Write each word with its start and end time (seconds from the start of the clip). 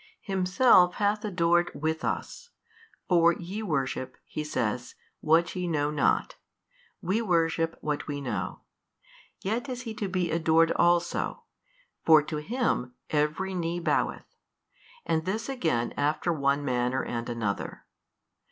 Himself 0.23 0.95
hath 0.95 1.23
adored 1.23 1.69
with 1.75 2.03
us, 2.03 2.49
for 3.07 3.33
Ye 3.33 3.61
worship 3.61 4.17
(He 4.25 4.43
says) 4.43 4.95
what 5.19 5.55
ye 5.55 5.67
know 5.67 5.91
not, 5.91 6.37
we 7.03 7.21
worship 7.21 7.77
what 7.81 8.07
we 8.07 8.19
know: 8.19 8.61
yet 9.41 9.69
is 9.69 9.83
He 9.83 9.93
to 9.93 10.07
be 10.07 10.31
adored 10.31 10.71
also, 10.71 11.43
for 12.03 12.23
to 12.23 12.37
Him 12.37 12.95
every 13.11 13.53
knee 13.53 13.79
boweth: 13.79 14.25
and 15.05 15.23
this 15.23 15.47
again 15.47 15.93
after 15.95 16.33
one 16.33 16.65
manner 16.65 17.03
and 17.03 17.29
another. 17.29 17.85